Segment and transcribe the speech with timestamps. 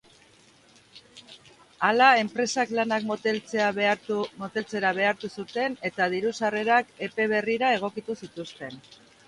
[1.89, 3.67] Hala, enpresa lanak moteltzera
[4.87, 8.85] behartu zuten eta diru-sarrerak epe berrira egokitu zituzten.